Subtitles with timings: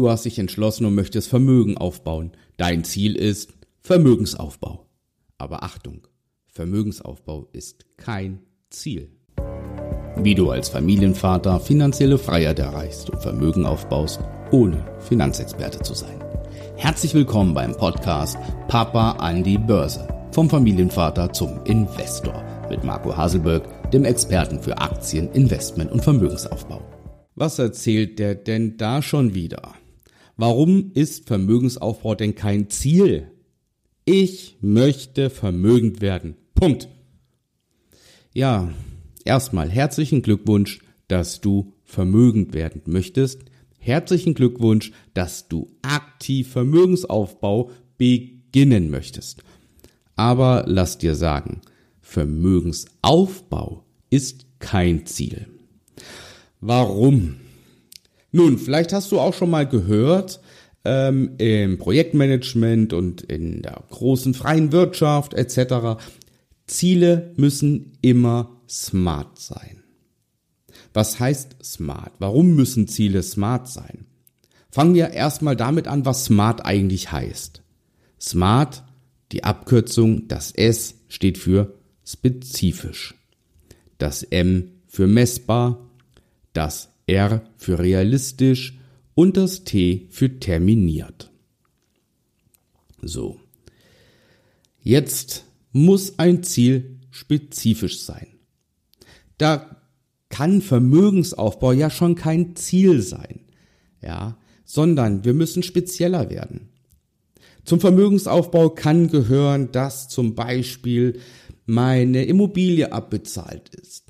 [0.00, 2.32] du hast dich entschlossen und möchtest Vermögen aufbauen.
[2.56, 3.52] Dein Ziel ist
[3.82, 4.86] Vermögensaufbau.
[5.38, 6.06] Aber Achtung,
[6.48, 8.40] Vermögensaufbau ist kein
[8.70, 9.10] Ziel.
[10.16, 16.22] Wie du als Familienvater finanzielle Freiheit erreichst und Vermögen aufbaust, ohne Finanzexperte zu sein.
[16.76, 18.38] Herzlich willkommen beim Podcast
[18.68, 20.08] Papa an die Börse.
[20.32, 26.80] Vom Familienvater zum Investor mit Marco Haselberg, dem Experten für Aktien, Investment und Vermögensaufbau.
[27.34, 29.74] Was erzählt der denn da schon wieder?
[30.40, 33.30] Warum ist Vermögensaufbau denn kein Ziel?
[34.06, 36.34] Ich möchte vermögend werden.
[36.54, 36.88] Punkt.
[38.32, 38.72] Ja,
[39.26, 43.42] erstmal herzlichen Glückwunsch, dass du vermögend werden möchtest.
[43.80, 49.42] Herzlichen Glückwunsch, dass du aktiv Vermögensaufbau beginnen möchtest.
[50.16, 51.60] Aber lass dir sagen,
[52.00, 55.48] Vermögensaufbau ist kein Ziel.
[56.62, 57.36] Warum?
[58.32, 60.40] Nun, vielleicht hast du auch schon mal gehört,
[60.84, 66.00] ähm, im Projektmanagement und in der großen freien Wirtschaft etc.
[66.66, 69.82] Ziele müssen immer smart sein.
[70.92, 72.12] Was heißt smart?
[72.18, 74.06] Warum müssen Ziele smart sein?
[74.70, 77.62] Fangen wir erstmal damit an, was smart eigentlich heißt.
[78.20, 78.84] Smart,
[79.32, 83.14] die Abkürzung, das S steht für spezifisch.
[83.98, 85.90] Das M für messbar,
[86.52, 88.78] das R für realistisch
[89.14, 91.30] und das T für terminiert.
[93.02, 93.40] So.
[94.82, 98.28] Jetzt muss ein Ziel spezifisch sein.
[99.36, 99.76] Da
[100.28, 103.40] kann Vermögensaufbau ja schon kein Ziel sein,
[104.00, 106.68] ja, sondern wir müssen spezieller werden.
[107.64, 111.20] Zum Vermögensaufbau kann gehören, dass zum Beispiel
[111.66, 114.09] meine Immobilie abbezahlt ist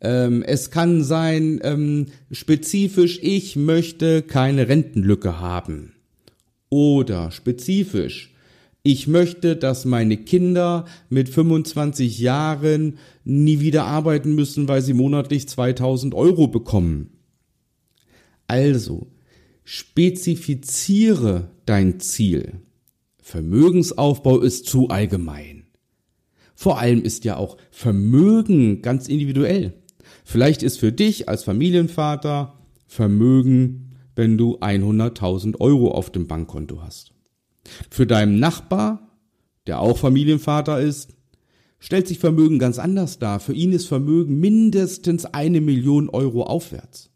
[0.00, 5.92] ähm, es kann sein, ähm, spezifisch, ich möchte keine Rentenlücke haben.
[6.68, 8.34] Oder spezifisch,
[8.82, 15.48] ich möchte, dass meine Kinder mit 25 Jahren nie wieder arbeiten müssen, weil sie monatlich
[15.48, 17.10] 2000 Euro bekommen.
[18.46, 19.08] Also,
[19.64, 22.60] spezifiziere dein Ziel.
[23.20, 25.64] Vermögensaufbau ist zu allgemein.
[26.54, 29.74] Vor allem ist ja auch Vermögen ganz individuell.
[30.28, 37.12] Vielleicht ist für dich als Familienvater Vermögen, wenn du 100.000 Euro auf dem Bankkonto hast.
[37.90, 39.12] Für deinen Nachbar,
[39.68, 41.10] der auch Familienvater ist,
[41.78, 43.38] stellt sich Vermögen ganz anders dar.
[43.38, 47.10] Für ihn ist Vermögen mindestens eine Million Euro aufwärts.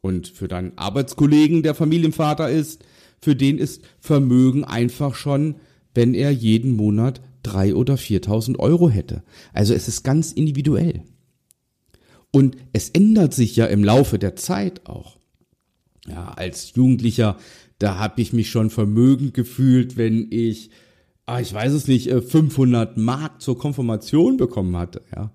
[0.00, 2.84] Und für deinen Arbeitskollegen, der Familienvater ist,
[3.20, 5.54] für den ist Vermögen einfach schon,
[5.94, 9.22] wenn er jeden Monat drei oder viertausend Euro hätte.
[9.52, 11.04] Also es ist ganz individuell.
[12.32, 15.18] Und es ändert sich ja im Laufe der Zeit auch.
[16.08, 17.36] Ja, als Jugendlicher,
[17.78, 20.70] da habe ich mich schon vermögend gefühlt, wenn ich,
[21.26, 25.02] ah, ich weiß es nicht, 500 äh, Mark zur Konfirmation bekommen hatte.
[25.14, 25.30] Ja.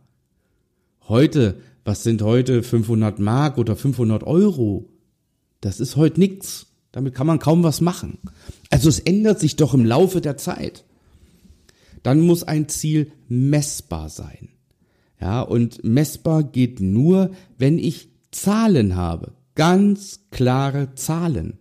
[1.07, 4.89] Heute, was sind heute 500 Mark oder 500 Euro?
[5.61, 6.67] Das ist heute nichts.
[6.91, 8.17] Damit kann man kaum was machen.
[8.71, 10.83] Also es ändert sich doch im Laufe der Zeit.
[12.01, 14.49] Dann muss ein Ziel messbar sein.
[15.19, 19.33] Ja, und messbar geht nur, wenn ich Zahlen habe.
[19.55, 21.57] Ganz klare Zahlen.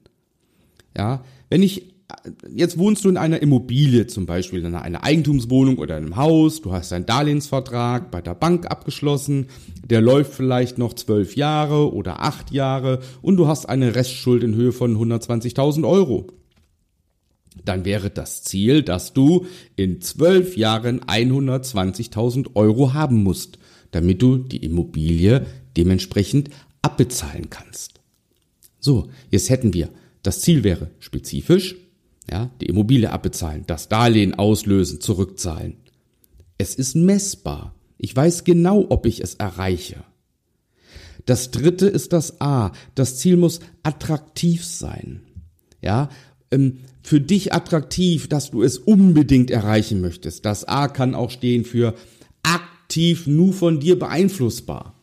[0.97, 1.95] Ja, wenn ich,
[2.55, 6.73] jetzt wohnst du in einer Immobilie, zum Beispiel in einer Eigentumswohnung oder einem Haus, du
[6.73, 9.47] hast einen Darlehensvertrag bei der Bank abgeschlossen,
[9.85, 14.55] der läuft vielleicht noch zwölf Jahre oder acht Jahre und du hast eine Restschuld in
[14.55, 16.27] Höhe von 120.000 Euro
[17.65, 23.59] dann wäre das Ziel, dass du in zwölf Jahren 120.000 Euro haben musst,
[23.91, 25.47] damit du die Immobilie
[25.77, 26.51] dementsprechend
[26.83, 28.01] abbezahlen kannst.
[28.79, 29.91] So, jetzt hätten wir,
[30.23, 31.77] das Ziel wäre spezifisch,
[32.31, 35.77] ja, die Immobilie abbezahlen, das Darlehen auslösen, zurückzahlen.
[36.59, 37.75] Es ist messbar.
[37.99, 40.05] Ich weiß genau, ob ich es erreiche.
[41.25, 42.73] Das dritte ist das A.
[42.95, 45.23] Das Ziel muss attraktiv sein.
[45.83, 46.09] Ja,
[46.51, 50.45] ähm, für dich attraktiv, dass du es unbedingt erreichen möchtest.
[50.45, 51.95] Das A kann auch stehen für
[52.43, 54.95] aktiv nur von dir beeinflussbar.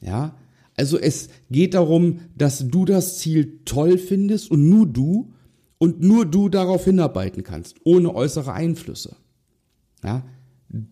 [0.00, 0.36] Ja?
[0.76, 5.32] Also es geht darum, dass du das Ziel toll findest und nur du
[5.78, 9.16] und nur du darauf hinarbeiten kannst, ohne äußere Einflüsse.
[10.04, 10.24] Ja?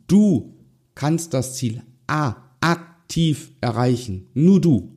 [0.08, 0.54] Du
[0.94, 4.92] kannst das Ziel A aktiv erreichen, nur du.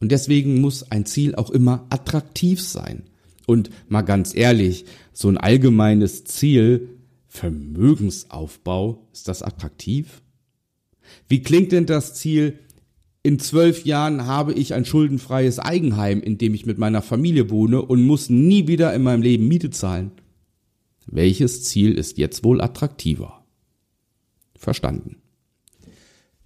[0.00, 3.04] Und deswegen muss ein Ziel auch immer attraktiv sein.
[3.50, 6.90] Und mal ganz ehrlich, so ein allgemeines Ziel,
[7.26, 10.22] Vermögensaufbau, ist das attraktiv?
[11.26, 12.60] Wie klingt denn das Ziel
[13.24, 17.82] in zwölf Jahren habe ich ein schuldenfreies Eigenheim, in dem ich mit meiner Familie wohne
[17.82, 20.12] und muss nie wieder in meinem Leben Miete zahlen.
[21.06, 23.44] Welches Ziel ist jetzt wohl attraktiver?
[24.54, 25.16] Verstanden.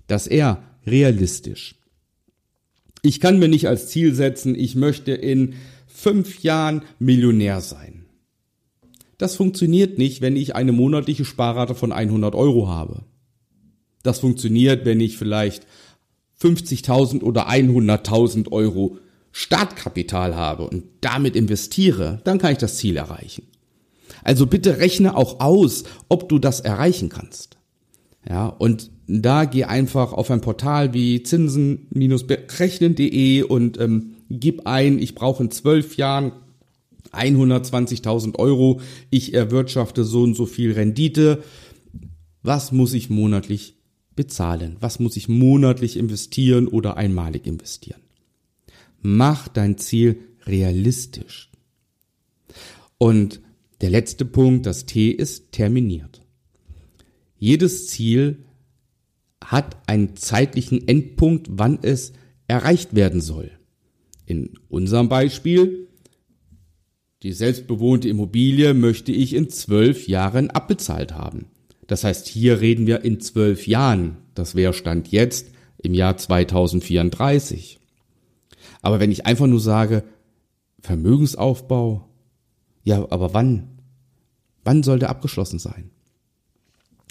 [0.07, 1.75] Das R, realistisch.
[3.03, 5.57] Ich kann mir nicht als Ziel setzen, ich möchte in
[6.05, 8.05] fünf Jahren Millionär sein.
[9.17, 13.05] Das funktioniert nicht, wenn ich eine monatliche Sparrate von 100 Euro habe.
[14.03, 15.67] Das funktioniert, wenn ich vielleicht
[16.43, 18.99] 50.000 oder 100.000 Euro
[19.33, 23.45] Startkapital habe und damit investiere, dann kann ich das Ziel erreichen.
[24.23, 27.57] Also bitte rechne auch aus, ob du das erreichen kannst.
[28.29, 35.15] Ja, und da geh einfach auf ein Portal wie zinsen-berechnen.de und ähm, gib ein, ich
[35.15, 36.33] brauche in zwölf Jahren
[37.13, 38.81] 120.000 Euro,
[39.11, 41.43] ich erwirtschafte so und so viel Rendite.
[42.43, 43.77] Was muss ich monatlich
[44.17, 44.77] bezahlen?
[44.81, 48.01] Was muss ich monatlich investieren oder einmalig investieren?
[49.01, 51.51] Mach dein Ziel realistisch.
[52.99, 53.41] Und
[53.81, 56.23] der letzte Punkt, das T ist terminiert.
[57.39, 58.45] Jedes Ziel
[59.45, 62.13] hat einen zeitlichen Endpunkt, wann es
[62.49, 63.51] erreicht werden soll.
[64.27, 65.89] In unserem Beispiel,
[67.23, 71.47] die selbstbewohnte Immobilie möchte ich in zwölf Jahren abbezahlt haben.
[71.87, 74.19] Das heißt, hier reden wir in zwölf Jahren.
[74.35, 77.81] Das wäre Stand jetzt im Jahr 2034.
[78.83, 80.05] Aber wenn ich einfach nur sage,
[80.81, 82.09] Vermögensaufbau,
[82.83, 83.79] ja, aber wann?
[84.63, 85.91] Wann soll der abgeschlossen sein?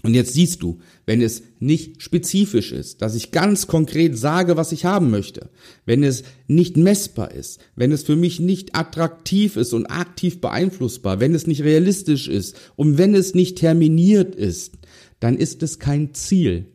[0.05, 4.73] Und jetzt siehst du, wenn es nicht spezifisch ist, dass ich ganz konkret sage, was
[4.73, 5.49] ich haben möchte,
[5.85, 11.21] wenn es nicht messbar ist, wenn es für mich nicht attraktiv ist und aktiv beeinflussbar,
[11.21, 14.73] wenn es nicht realistisch ist und wenn es nicht terminiert ist,
[15.21, 16.65] dann ist es kein Ziel.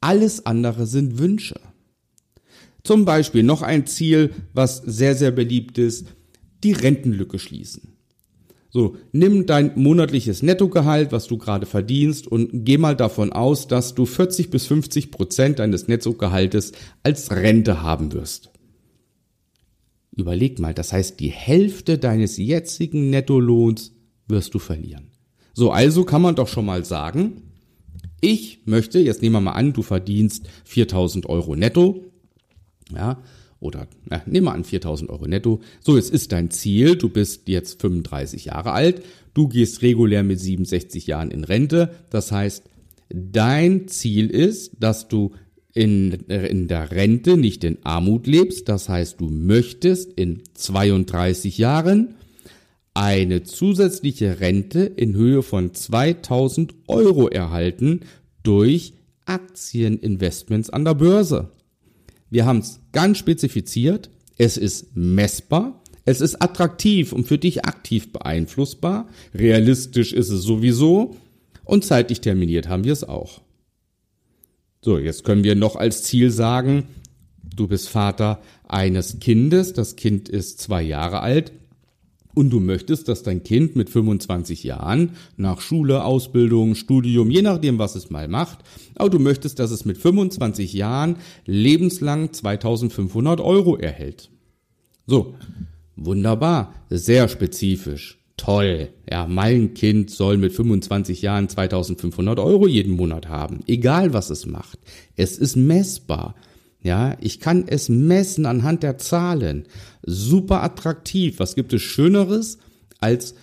[0.00, 1.58] Alles andere sind Wünsche.
[2.84, 6.06] Zum Beispiel noch ein Ziel, was sehr, sehr beliebt ist,
[6.62, 7.91] die Rentenlücke schließen.
[8.74, 13.94] So, nimm dein monatliches Nettogehalt, was du gerade verdienst, und geh mal davon aus, dass
[13.94, 16.72] du 40 bis 50 Prozent deines Nettogehaltes
[17.02, 18.50] als Rente haben wirst.
[20.16, 23.92] Überleg mal, das heißt, die Hälfte deines jetzigen Nettolohns
[24.26, 25.10] wirst du verlieren.
[25.52, 27.42] So, also kann man doch schon mal sagen,
[28.22, 32.06] ich möchte, jetzt nehmen wir mal an, du verdienst 4000 Euro netto,
[32.90, 33.22] ja,
[33.62, 35.60] oder na, nimm mal an 4000 Euro netto.
[35.80, 39.02] So, jetzt ist dein Ziel, du bist jetzt 35 Jahre alt,
[39.34, 41.94] du gehst regulär mit 67 Jahren in Rente.
[42.10, 42.64] Das heißt,
[43.08, 45.32] dein Ziel ist, dass du
[45.74, 48.68] in, in der Rente nicht in Armut lebst.
[48.68, 52.14] Das heißt, du möchtest in 32 Jahren
[52.94, 58.00] eine zusätzliche Rente in Höhe von 2000 Euro erhalten
[58.42, 58.92] durch
[59.24, 61.48] Aktieninvestments an der Börse.
[62.32, 64.08] Wir haben es ganz spezifiziert.
[64.38, 65.82] Es ist messbar.
[66.06, 69.06] Es ist attraktiv und für dich aktiv beeinflussbar.
[69.34, 71.14] Realistisch ist es sowieso.
[71.62, 73.42] Und zeitlich terminiert haben wir es auch.
[74.80, 76.84] So, jetzt können wir noch als Ziel sagen,
[77.54, 79.74] du bist Vater eines Kindes.
[79.74, 81.52] Das Kind ist zwei Jahre alt
[82.34, 87.78] und du möchtest, dass dein Kind mit 25 Jahren nach Schule, Ausbildung, Studium, je nachdem,
[87.78, 88.58] was es mal macht,
[88.94, 94.30] aber du möchtest, dass es mit 25 Jahren lebenslang 2500 Euro erhält.
[95.06, 95.34] So,
[95.96, 98.18] wunderbar, sehr spezifisch.
[98.36, 98.88] Toll.
[99.08, 103.60] Ja, mein Kind soll mit 25 Jahren 2500 Euro jeden Monat haben.
[103.66, 104.78] Egal was es macht.
[105.16, 106.34] Es ist messbar.
[106.82, 109.66] Ja, ich kann es messen anhand der Zahlen.
[110.02, 111.38] Super attraktiv.
[111.38, 112.58] Was gibt es Schöneres,
[113.00, 113.34] als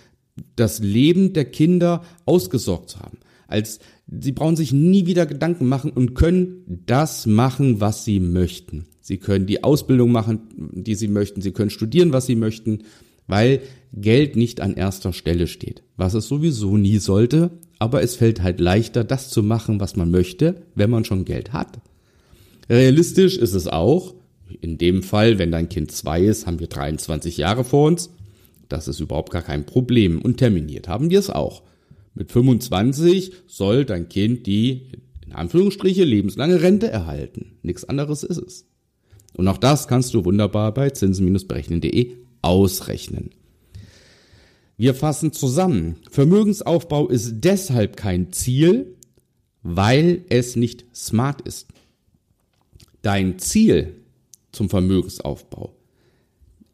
[0.56, 3.18] das Leben der Kinder ausgesorgt zu haben?
[3.48, 8.86] Als sie brauchen sich nie wieder Gedanken machen und können das machen, was sie möchten.
[9.00, 10.40] Sie können die Ausbildung machen,
[10.72, 11.40] die sie möchten.
[11.40, 12.84] Sie können studieren, was sie möchten,
[13.26, 13.60] weil
[13.92, 15.82] Geld nicht an erster Stelle steht.
[15.96, 17.50] Was es sowieso nie sollte.
[17.78, 21.52] Aber es fällt halt leichter, das zu machen, was man möchte, wenn man schon Geld
[21.52, 21.80] hat.
[22.68, 24.14] Realistisch ist es auch.
[24.60, 28.10] In dem Fall, wenn dein Kind zwei ist, haben wir 23 Jahre vor uns.
[28.68, 30.20] Das ist überhaupt gar kein Problem.
[30.20, 31.62] Und terminiert haben wir es auch.
[32.14, 34.88] Mit 25 soll dein Kind die,
[35.24, 37.58] in Anführungsstriche, lebenslange Rente erhalten.
[37.62, 38.66] Nichts anderes ist es.
[39.34, 43.30] Und auch das kannst du wunderbar bei zinsen-berechnen.de ausrechnen.
[44.76, 45.96] Wir fassen zusammen.
[46.10, 48.96] Vermögensaufbau ist deshalb kein Ziel,
[49.62, 51.66] weil es nicht smart ist
[53.02, 53.96] dein Ziel
[54.52, 55.74] zum Vermögensaufbau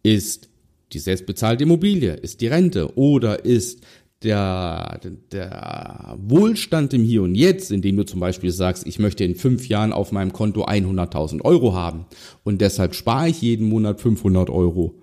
[0.03, 0.49] ist
[0.93, 3.85] die selbstbezahlte Immobilie, ist die Rente oder ist
[4.23, 5.01] der,
[5.33, 9.69] der Wohlstand im Hier und Jetzt, indem du zum Beispiel sagst, ich möchte in fünf
[9.69, 12.07] Jahren auf meinem Konto 100.000 Euro haben
[12.45, 14.95] und deshalb spare ich jeden Monat 500 Euro.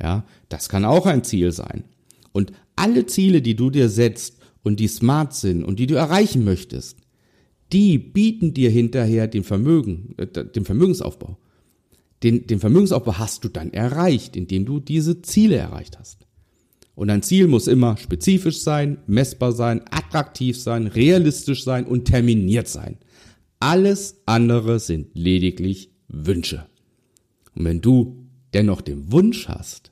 [0.00, 1.84] Ja, das kann auch ein Ziel sein.
[2.32, 6.44] Und alle Ziele, die du dir setzt und die smart sind und die du erreichen
[6.44, 6.98] möchtest,
[7.72, 11.38] die bieten dir hinterher den Vermögen, äh, den Vermögensaufbau.
[12.22, 16.26] Den, den Vermögensaufbau hast du dann erreicht, indem du diese Ziele erreicht hast.
[16.94, 22.68] Und ein Ziel muss immer spezifisch sein, messbar sein, attraktiv sein, realistisch sein und terminiert
[22.68, 22.98] sein.
[23.60, 26.66] Alles andere sind lediglich Wünsche.
[27.54, 29.90] Und wenn du dennoch den Wunsch hast,